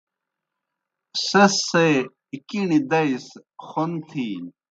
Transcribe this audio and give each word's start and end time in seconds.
سیْس 1.27 1.55
سے 1.69 1.87
کِݨیْ 2.47 2.79
دئی 2.89 3.11
سہ 3.27 3.39
خون 3.65 3.91
تِھینیْ۔ 4.07 4.51